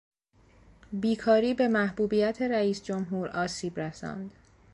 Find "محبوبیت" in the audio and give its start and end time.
1.67-2.41